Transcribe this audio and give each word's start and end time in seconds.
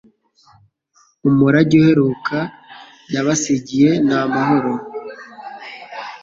Umurage 1.27 1.73
uheruka 1.81 2.37
yabasigiye 3.13 3.89
ni 4.07 4.15
amahoro. 4.21 4.71